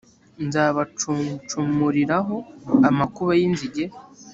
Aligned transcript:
nzabacunshumuriraho 0.45 2.35
amakuba 2.89 3.31
y’inzige, 3.39 3.83